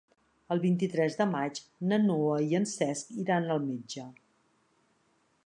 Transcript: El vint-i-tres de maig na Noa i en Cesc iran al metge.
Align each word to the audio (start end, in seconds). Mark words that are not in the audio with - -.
El 0.53 0.61
vint-i-tres 0.61 1.17
de 1.19 1.27
maig 1.33 1.61
na 1.91 1.99
Noa 2.07 2.39
i 2.47 2.59
en 2.61 2.67
Cesc 2.73 3.13
iran 3.27 3.49
al 3.59 3.63
metge. 3.69 4.09